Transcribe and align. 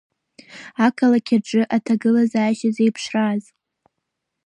Ақалақь 0.85 1.31
аҿы 1.37 1.61
аҭагылазаашьа 1.75 2.69
зеиԥшраз. 2.75 3.43